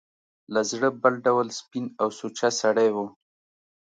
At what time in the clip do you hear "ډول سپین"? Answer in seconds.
1.25-1.85